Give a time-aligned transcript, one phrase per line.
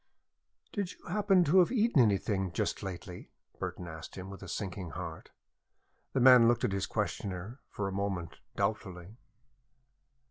[0.73, 4.89] "Do you happen to have eaten anything just lately?" Burton asked him, with a sinking
[4.97, 5.29] heart.
[6.13, 9.17] The man looked at his questioner, for a moment, doubtfully.